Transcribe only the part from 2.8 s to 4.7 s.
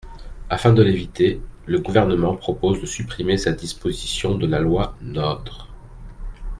de supprimer cette disposition de la